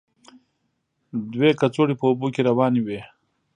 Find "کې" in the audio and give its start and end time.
2.33-2.41